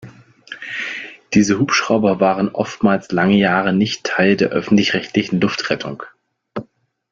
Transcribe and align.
Diese 1.35 1.59
Hubschrauber 1.59 2.19
waren 2.19 2.49
oftmals 2.49 3.11
lange 3.11 3.37
Jahre 3.37 3.71
nicht 3.71 4.03
Teil 4.03 4.35
der 4.35 4.49
öffentlich-rechtlichen 4.49 5.39
Luftrettung. 5.39 6.01